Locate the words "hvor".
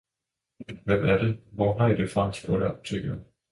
1.55-1.77